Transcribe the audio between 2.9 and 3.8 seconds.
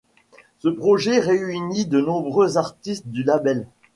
du label.